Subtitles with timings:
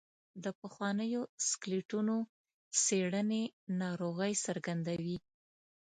[0.43, 2.15] د پخوانیو سکلیټونو
[2.83, 3.43] څېړنې
[3.81, 5.17] ناروغۍ څرګندوي.